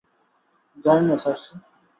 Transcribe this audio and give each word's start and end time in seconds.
জানি 0.85 1.03
না, 1.07 1.15
সার্সি! 1.23 1.53